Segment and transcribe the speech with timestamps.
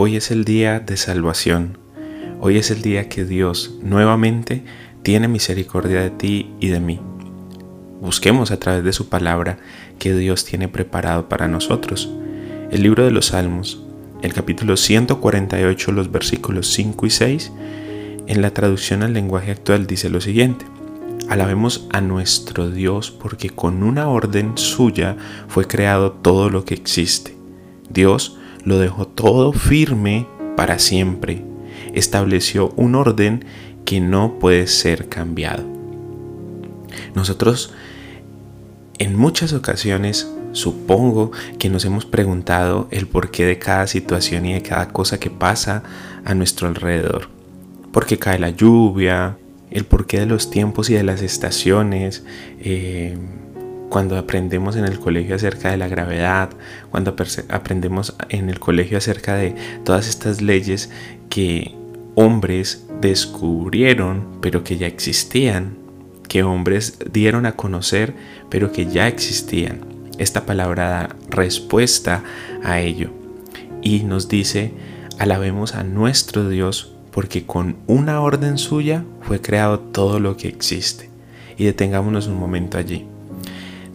[0.00, 1.76] Hoy es el día de salvación.
[2.40, 4.62] Hoy es el día que Dios nuevamente
[5.02, 7.00] tiene misericordia de ti y de mí.
[8.00, 9.58] Busquemos a través de su palabra
[9.98, 12.08] que Dios tiene preparado para nosotros.
[12.70, 13.82] El libro de los Salmos,
[14.22, 17.52] el capítulo 148, los versículos 5 y 6,
[18.28, 20.64] en la traducción al lenguaje actual dice lo siguiente.
[21.28, 25.16] Alabemos a nuestro Dios porque con una orden suya
[25.48, 27.36] fue creado todo lo que existe.
[27.90, 30.26] Dios lo dejó todo firme
[30.56, 31.44] para siempre.
[31.94, 33.44] Estableció un orden
[33.84, 35.64] que no puede ser cambiado.
[37.14, 37.72] Nosotros
[38.98, 44.62] en muchas ocasiones supongo que nos hemos preguntado el porqué de cada situación y de
[44.62, 45.82] cada cosa que pasa
[46.24, 47.28] a nuestro alrededor.
[47.92, 49.38] ¿Por qué cae la lluvia?
[49.70, 52.24] El porqué de los tiempos y de las estaciones.
[52.60, 53.16] Eh,
[53.88, 56.50] cuando aprendemos en el colegio acerca de la gravedad,
[56.90, 57.14] cuando
[57.48, 60.90] aprendemos en el colegio acerca de todas estas leyes
[61.28, 61.74] que
[62.14, 65.76] hombres descubrieron pero que ya existían,
[66.28, 68.14] que hombres dieron a conocer
[68.50, 69.80] pero que ya existían.
[70.18, 72.24] Esta palabra da respuesta
[72.64, 73.10] a ello
[73.82, 74.72] y nos dice,
[75.18, 81.08] alabemos a nuestro Dios porque con una orden suya fue creado todo lo que existe.
[81.56, 83.06] Y detengámonos un momento allí.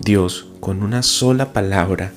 [0.04, 2.12] Dios con una sola palabra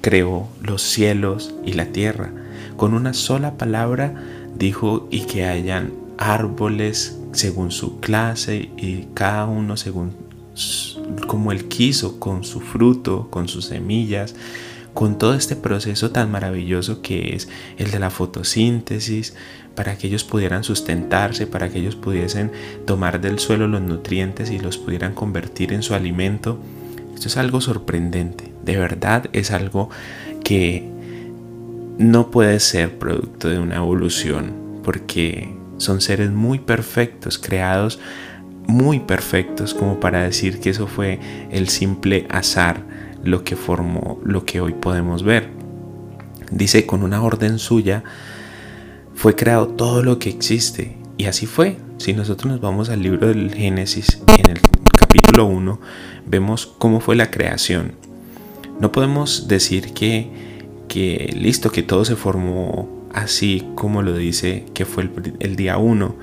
[0.00, 2.32] creó los cielos y la tierra.
[2.76, 4.14] Con una sola palabra
[4.56, 10.16] dijo y que hayan árboles según su clase y cada uno según
[11.28, 14.34] como él quiso, con su fruto, con sus semillas,
[14.92, 19.34] con todo este proceso tan maravilloso que es el de la fotosíntesis,
[19.76, 22.50] para que ellos pudieran sustentarse, para que ellos pudiesen
[22.84, 26.58] tomar del suelo los nutrientes y los pudieran convertir en su alimento
[27.18, 29.90] esto es algo sorprendente, de verdad es algo
[30.44, 30.88] que
[31.98, 34.52] no puede ser producto de una evolución,
[34.84, 37.98] porque son seres muy perfectos, creados
[38.68, 41.18] muy perfectos como para decir que eso fue
[41.50, 42.84] el simple azar
[43.24, 45.48] lo que formó lo que hoy podemos ver.
[46.52, 48.04] Dice, con una orden suya
[49.16, 50.96] fue creado todo lo que existe.
[51.16, 51.78] Y así fue.
[51.96, 54.60] Si nosotros nos vamos al libro del Génesis, en el
[55.08, 55.80] capítulo 1,
[56.26, 57.92] vemos cómo fue la creación.
[58.78, 60.28] No podemos decir que,
[60.86, 65.78] que listo, que todo se formó así como lo dice que fue el, el día
[65.78, 66.14] 1,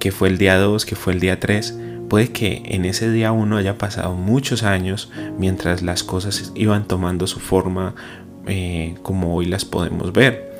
[0.00, 1.78] que fue el día 2, que fue el día 3.
[2.08, 7.28] Puede que en ese día 1 haya pasado muchos años mientras las cosas iban tomando
[7.28, 7.94] su forma
[8.48, 10.52] eh, como hoy las podemos ver.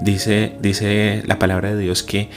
[0.00, 2.30] Dice, dice la palabra de Dios que,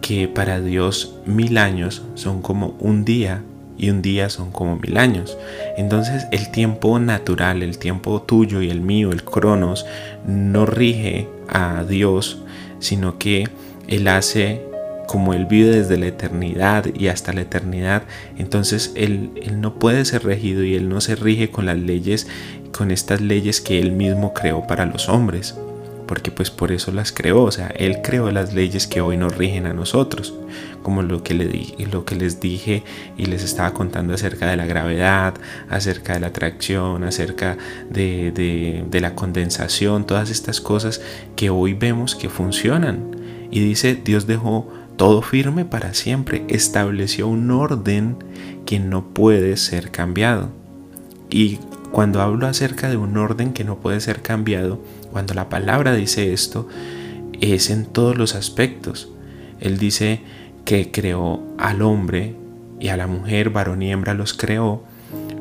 [0.00, 3.42] que para Dios mil años son como un día
[3.78, 5.38] y un día son como mil años.
[5.76, 9.86] Entonces el tiempo natural, el tiempo tuyo y el mío, el cronos,
[10.26, 12.42] no rige a Dios,
[12.80, 13.48] sino que
[13.86, 14.62] Él hace
[15.06, 18.02] como Él vive desde la eternidad y hasta la eternidad,
[18.36, 22.28] entonces él, no puede ser regido y Él no se rige con las leyes,
[22.76, 25.58] con estas leyes que Él mismo creó para los hombres
[26.08, 29.36] porque pues por eso las creó, o sea, Él creó las leyes que hoy nos
[29.36, 30.34] rigen a nosotros,
[30.82, 31.34] como lo que,
[31.92, 32.82] lo que les dije
[33.16, 35.34] y les estaba contando acerca de la gravedad,
[35.68, 37.58] acerca de la atracción, acerca
[37.90, 41.02] de, de, de la condensación, todas estas cosas
[41.36, 43.14] que hoy vemos que funcionan.
[43.50, 48.16] Y dice, Dios dejó todo firme para siempre, estableció un orden
[48.64, 50.48] que no puede ser cambiado.
[51.30, 51.58] Y
[51.92, 54.80] cuando hablo acerca de un orden que no puede ser cambiado,
[55.12, 56.68] cuando la palabra dice esto,
[57.40, 59.08] es en todos los aspectos.
[59.60, 60.20] Él dice
[60.64, 62.34] que creó al hombre
[62.80, 64.82] y a la mujer, varón y hembra los creó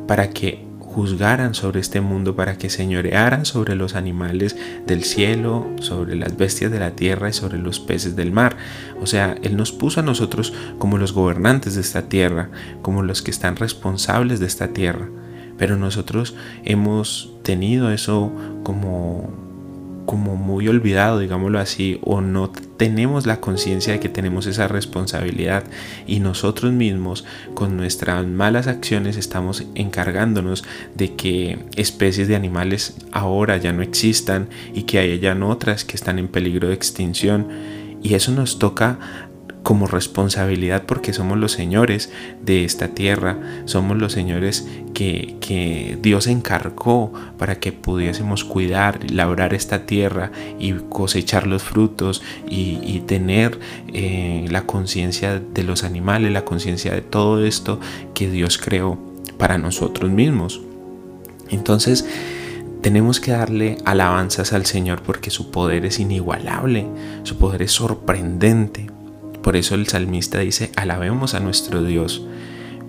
[0.08, 4.56] para que juzgaran sobre este mundo, para que señorearan sobre los animales
[4.88, 8.58] del cielo, sobre las bestias de la tierra y sobre los peces del mar.
[9.00, 12.50] O sea, Él nos puso a nosotros como los gobernantes de esta tierra,
[12.82, 15.08] como los que están responsables de esta tierra.
[15.60, 18.32] Pero nosotros hemos tenido eso
[18.64, 19.47] como
[20.08, 25.66] como muy olvidado, digámoslo así, o no tenemos la conciencia de que tenemos esa responsabilidad
[26.08, 30.64] y nosotros mismos con nuestras malas acciones estamos encargándonos
[30.96, 35.98] de que especies de animales ahora ya no existan y que hay ya otras que
[35.98, 37.50] están en peligro de extinción.
[38.02, 39.27] Y eso nos toca
[39.68, 42.10] como responsabilidad porque somos los señores
[42.42, 49.54] de esta tierra, somos los señores que, que, Dios encargó para que pudiésemos cuidar, labrar
[49.54, 53.60] esta tierra y cosechar los frutos y, tener
[53.92, 57.82] eh, la conciencia de los animales, la conciencia de todo esto
[58.14, 58.98] que Dios creó
[59.38, 60.62] para nosotros mismos.
[61.50, 62.06] Entonces,
[62.82, 66.88] tenemos que darle alabanzas al Señor porque su poder es inigualable,
[67.24, 68.96] su poder es sorprendente.
[69.48, 72.22] Por eso el salmista dice, alabemos a nuestro Dios.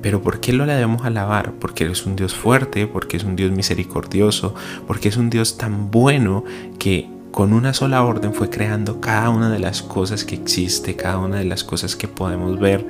[0.03, 1.53] Pero ¿por qué lo debemos alabar?
[1.61, 4.57] Porque es un Dios fuerte, porque es un Dios misericordioso,
[4.89, 6.43] porque es un Dios tan bueno
[6.81, 11.19] que con una sola orden fue creando cada una de las cosas que existe, cada
[11.19, 12.85] una de las cosas que podemos ver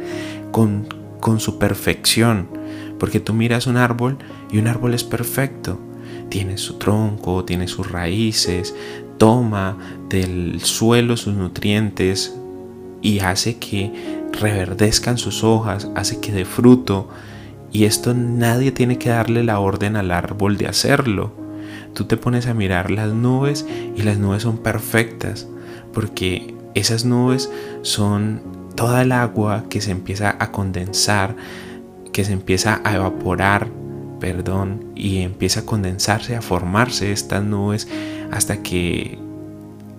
[0.50, 0.88] con,
[1.20, 2.48] con su perfección.
[2.98, 4.16] Porque tú miras un árbol
[4.50, 5.78] y un árbol es perfecto.
[6.30, 8.74] Tiene su tronco, tiene sus raíces,
[9.18, 9.76] toma
[10.08, 12.34] del suelo sus nutrientes,
[13.02, 13.92] y hace que
[14.32, 17.08] reverdezcan sus hojas, hace que dé fruto.
[17.70, 21.32] Y esto nadie tiene que darle la orden al árbol de hacerlo.
[21.94, 23.66] Tú te pones a mirar las nubes
[23.96, 25.46] y las nubes son perfectas,
[25.92, 27.50] porque esas nubes
[27.82, 28.40] son
[28.74, 31.34] toda el agua que se empieza a condensar,
[32.12, 33.68] que se empieza a evaporar,
[34.20, 37.88] perdón, y empieza a condensarse, a formarse estas nubes
[38.30, 39.18] hasta que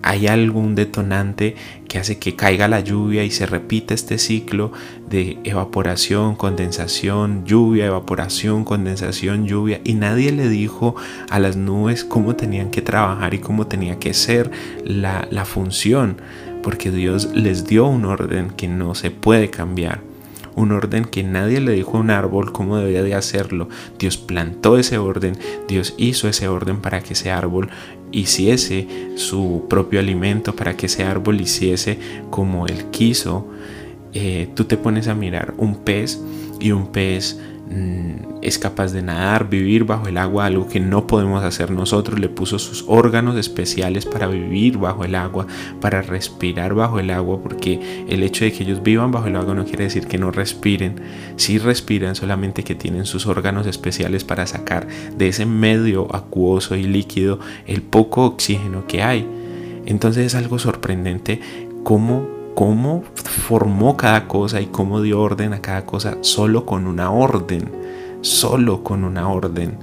[0.02, 1.56] hay algún detonante
[1.88, 4.72] que hace que caiga la lluvia y se repita este ciclo
[5.10, 10.96] de evaporación, condensación, lluvia, evaporación, condensación, lluvia y nadie le dijo
[11.30, 14.52] a las nubes cómo tenían que trabajar y cómo tenía que ser
[14.84, 16.18] la, la función
[16.64, 20.02] porque Dios les dio un orden que no se puede cambiar
[20.56, 23.70] un orden que nadie le dijo a un árbol cómo debía de hacerlo.
[23.98, 25.38] Dios plantó ese orden,
[25.68, 27.70] Dios hizo ese orden para que ese árbol
[28.12, 33.48] hiciese su propio alimento, para que ese árbol hiciese como él quiso.
[34.14, 36.20] Eh, tú te pones a mirar un pez
[36.60, 37.40] y un pez
[38.42, 42.20] es capaz de nadar, vivir bajo el agua, algo que no podemos hacer nosotros.
[42.20, 45.46] Le puso sus órganos especiales para vivir bajo el agua,
[45.80, 49.54] para respirar bajo el agua, porque el hecho de que ellos vivan bajo el agua
[49.54, 51.02] no quiere decir que no respiren.
[51.36, 56.84] Sí respiran, solamente que tienen sus órganos especiales para sacar de ese medio acuoso y
[56.84, 59.28] líquido el poco oxígeno que hay.
[59.86, 61.40] Entonces es algo sorprendente
[61.84, 67.12] cómo cómo formó cada cosa y cómo dio orden a cada cosa solo con una
[67.12, 67.72] orden,
[68.22, 69.78] solo con una orden.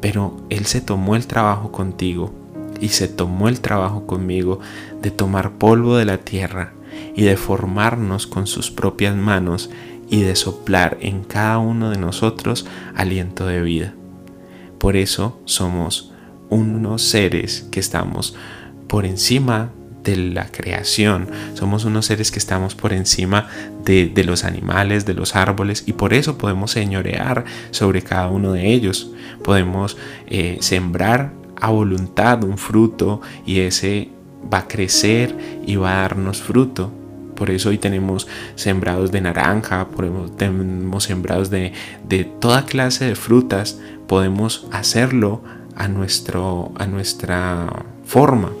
[0.00, 2.32] Pero Él se tomó el trabajo contigo
[2.80, 4.60] y se tomó el trabajo conmigo
[5.00, 6.74] de tomar polvo de la tierra
[7.14, 9.70] y de formarnos con sus propias manos
[10.08, 13.94] y de soplar en cada uno de nosotros aliento de vida.
[14.78, 16.12] Por eso somos
[16.50, 18.36] unos seres que estamos
[18.86, 19.70] por encima
[20.04, 21.28] de la creación.
[21.54, 23.48] Somos unos seres que estamos por encima
[23.84, 28.72] de, los animales, de los árboles y por eso podemos señorear sobre cada uno de
[28.72, 29.10] ellos.
[29.42, 29.96] Podemos
[30.26, 34.10] eh, sembrar a voluntad un fruto y ese
[34.52, 35.34] va a crecer
[35.66, 36.92] y va a darnos fruto.
[37.34, 39.88] Por eso hoy tenemos sembrados de naranja,
[40.36, 41.72] tenemos sembrados de,
[42.06, 43.80] de toda clase de frutas.
[44.06, 45.42] Podemos hacerlo
[45.74, 48.52] a, nuestro, a nuestra forma.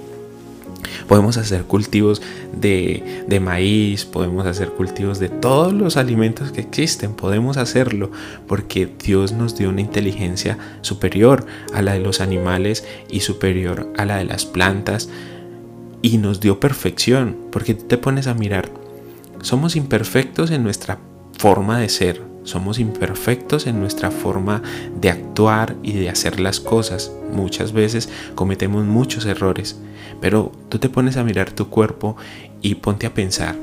[1.08, 2.22] Podemos hacer cultivos
[2.54, 8.10] de, de, maíz, podemos hacer cultivos de todos los alimentos que existen, podemos hacerlo
[8.46, 14.04] porque Dios nos dio una inteligencia superior a la de los animales y superior a
[14.04, 15.08] la de las plantas
[16.02, 18.70] y nos dio perfección, porque te pones a mirar,
[19.40, 20.98] somos imperfectos en nuestra
[21.38, 24.62] forma de ser, somos imperfectos en nuestra forma
[25.00, 27.10] de actuar y de hacer las cosas.
[27.32, 29.78] Muchas veces cometemos muchos errores,
[30.20, 32.16] pero tú te pones a mirar tu cuerpo
[32.62, 33.56] y ponte a pensar.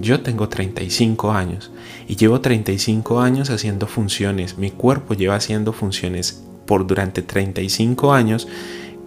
[0.00, 1.70] Yo tengo 35 años
[2.06, 4.58] y llevo 35 años haciendo funciones.
[4.58, 8.48] Mi cuerpo lleva haciendo funciones por durante 35 años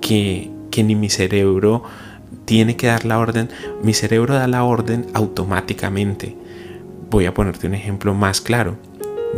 [0.01, 1.83] que, que ni mi cerebro
[2.45, 3.49] tiene que dar la orden.
[3.83, 6.35] Mi cerebro da la orden automáticamente.
[7.09, 8.77] Voy a ponerte un ejemplo más claro.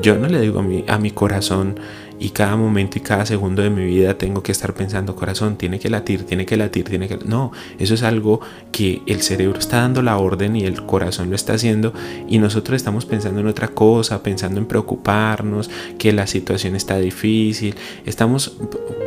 [0.02, 1.80] Yo no le digo a mi, a mi corazón
[2.20, 5.80] y cada momento y cada segundo de mi vida tengo que estar pensando, corazón, tiene
[5.80, 7.18] que latir, tiene que latir, tiene que...
[7.18, 8.42] No, eso es algo
[8.72, 11.94] que el cerebro está dando la orden y el corazón lo está haciendo
[12.28, 17.76] y nosotros estamos pensando en otra cosa, pensando en preocuparnos, que la situación está difícil,
[18.06, 18.58] estamos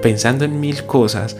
[0.03, 1.37] pensando en mil cosas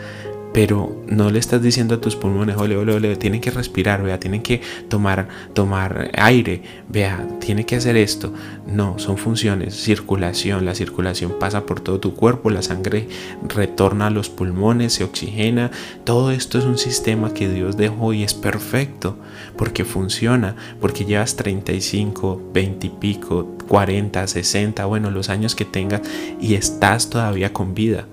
[0.53, 4.21] pero no le estás diciendo a tus pulmones, ole, ole, ole, tienen que respirar, vea,
[4.21, 8.33] tienen que tomar, tomar aire, vea, tiene que hacer esto.
[8.67, 13.09] No, son funciones, circulación, la circulación pasa por todo tu cuerpo, la sangre
[13.49, 15.71] retorna a los pulmones, se oxigena,
[16.05, 19.17] todo esto es un sistema que Dios dejó y es perfecto,
[19.57, 26.03] porque funciona, porque llevas 35, 20 y pico, 40, 60, bueno, los años que tengas
[26.41, 28.07] y estás todavía con vida.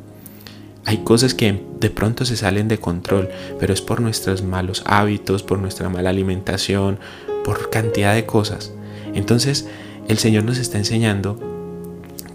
[0.90, 3.30] Hay cosas que de pronto se salen de control,
[3.60, 6.98] pero es por nuestros malos hábitos, por nuestra mala alimentación,
[7.46, 8.74] por cantidad de cosas.
[9.14, 9.68] Entonces,
[10.08, 11.40] el Señor nos está enseñando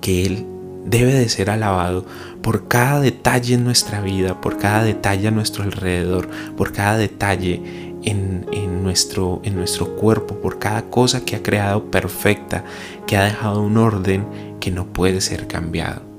[0.00, 0.46] que Él
[0.84, 2.06] debe de ser alabado
[2.42, 7.60] por cada detalle en nuestra vida, por cada detalle a nuestro alrededor, por cada detalle
[8.04, 12.62] en, nuestro, en nuestro cuerpo, por cada cosa que ha creado perfecta,
[13.08, 14.24] que ha dejado un orden
[14.60, 16.14] que no puede ser cambiado.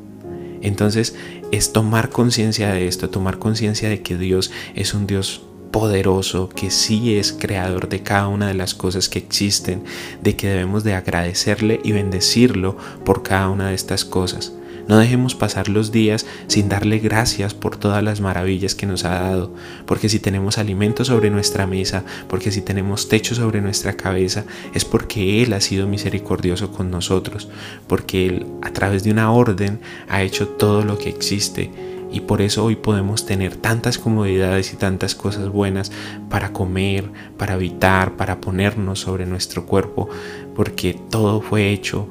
[0.65, 1.15] Entonces
[1.51, 6.71] es tomar conciencia de esto, tomar conciencia de que Dios es un Dios poderoso, que
[6.71, 9.83] sí es creador de cada una de las cosas que existen,
[10.21, 14.53] de que debemos de agradecerle y bendecirlo por cada una de estas cosas.
[14.87, 19.19] No dejemos pasar los días sin darle gracias por todas las maravillas que nos ha
[19.19, 19.51] dado,
[19.87, 24.85] porque si tenemos alimento sobre nuestra mesa, porque si tenemos techo sobre nuestra cabeza, es
[24.85, 27.49] porque Él ha sido misericordioso con nosotros,
[27.87, 31.71] porque Él a través de una orden ha hecho todo lo que existe.
[32.11, 35.91] Y por eso hoy podemos tener tantas comodidades y tantas cosas buenas
[36.29, 40.07] para comer, para habitar, para ponernos sobre nuestro cuerpo,
[40.55, 42.07] porque todo fue hecho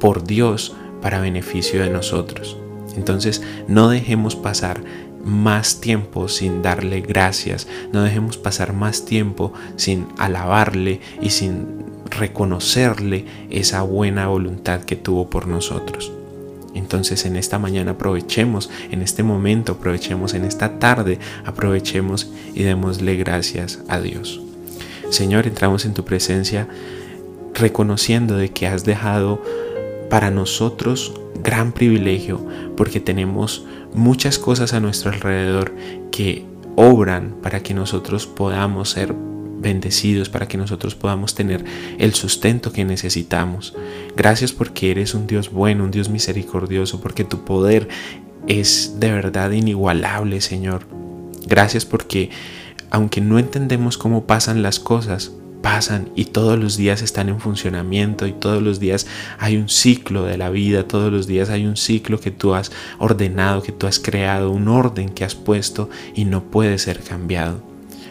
[0.00, 2.56] por Dios para beneficio de nosotros.
[2.96, 4.82] Entonces no dejemos pasar
[5.24, 13.24] más tiempo sin darle gracias, no dejemos pasar más tiempo sin alabarle y sin reconocerle
[13.50, 16.12] esa buena voluntad que tuvo por nosotros.
[16.74, 23.16] Entonces en esta mañana aprovechemos, en este momento aprovechemos, en esta tarde aprovechemos y démosle
[23.16, 24.40] gracias a Dios.
[25.10, 26.66] Señor, entramos en tu presencia
[27.54, 29.42] reconociendo de que has dejado
[30.12, 33.64] para nosotros gran privilegio porque tenemos
[33.94, 35.74] muchas cosas a nuestro alrededor
[36.10, 36.44] que
[36.76, 41.64] obran para que nosotros podamos ser bendecidos, para que nosotros podamos tener
[41.96, 43.74] el sustento que necesitamos.
[44.14, 47.88] Gracias porque eres un Dios bueno, un Dios misericordioso, porque tu poder
[48.46, 50.86] es de verdad inigualable, Señor.
[51.46, 52.28] Gracias porque
[52.90, 58.26] aunque no entendemos cómo pasan las cosas, pasan y todos los días están en funcionamiento
[58.26, 59.06] y todos los días
[59.38, 62.72] hay un ciclo de la vida, todos los días hay un ciclo que tú has
[62.98, 67.62] ordenado, que tú has creado, un orden que has puesto y no puede ser cambiado.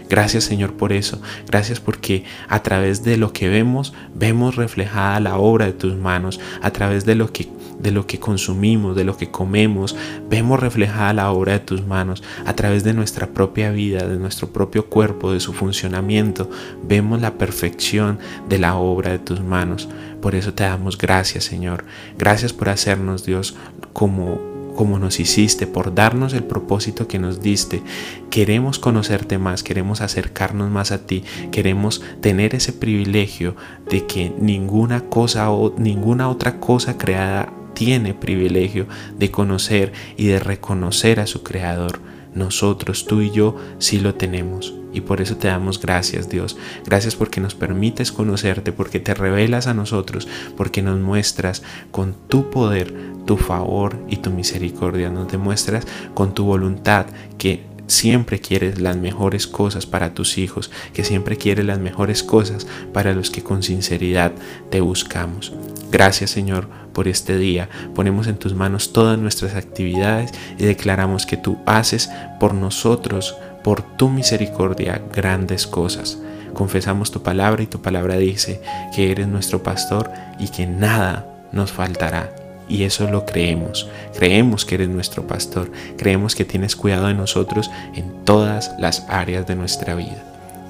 [0.10, 1.22] Gracias Señor por eso.
[1.48, 6.40] Gracias porque a través de lo que vemos, vemos reflejada la obra de tus manos.
[6.62, 7.48] A través de lo que
[7.82, 9.96] de lo que consumimos, de lo que comemos,
[10.30, 14.52] vemos reflejada la obra de tus manos a través de nuestra propia vida, de nuestro
[14.52, 16.50] propio cuerpo, de su funcionamiento,
[16.84, 19.90] vemos la perfección de la obra de tus manos.
[20.22, 21.86] Por eso te damos gracias, Señor.
[22.18, 23.56] Gracias por hacernos, Dios,
[23.94, 27.84] como como nos hiciste, por darnos el propósito que nos diste.
[28.30, 33.56] Queremos conocerte más, queremos acercarnos más a ti, queremos tener ese privilegio
[33.90, 37.52] de que ninguna cosa o ninguna otra cosa creada
[37.84, 38.86] tiene privilegio
[39.18, 42.00] de conocer y de reconocer a su Creador.
[42.36, 44.76] Nosotros, tú y yo, sí lo tenemos.
[44.94, 46.58] Y por eso te damos gracias, Dios.
[46.86, 52.52] Gracias porque nos permites conocerte, porque te revelas a nosotros, porque nos muestras con tu
[52.52, 52.94] poder,
[53.26, 55.10] tu favor y tu misericordia.
[55.10, 57.08] Nos demuestras con tu voluntad
[57.40, 62.66] que siempre quieres las mejores cosas para tus hijos, que siempre quieres las mejores cosas
[62.94, 64.32] para los que con sinceridad
[64.70, 65.54] te buscamos.
[65.92, 67.70] Gracias Señor por este día.
[67.94, 73.82] Ponemos en tus manos todas nuestras actividades y declaramos que tú haces por nosotros, por
[73.82, 76.18] tu misericordia, grandes cosas.
[76.54, 78.62] Confesamos tu palabra y tu palabra dice
[78.96, 82.41] que eres nuestro pastor y que nada nos faltará.
[82.72, 83.90] Y eso lo creemos.
[84.18, 85.70] Creemos que eres nuestro pastor.
[85.98, 90.26] Creemos que tienes cuidado de nosotros en todas las áreas de nuestra vida.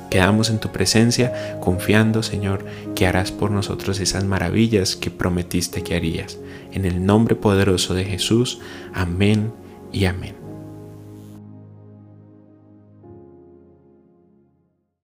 [0.10, 2.66] Quedamos en tu presencia confiando, Señor,
[2.96, 6.40] que harás por nosotros esas maravillas que prometiste que harías.
[6.72, 8.60] En el nombre poderoso de Jesús,
[8.94, 9.54] amén
[9.94, 10.41] y amén.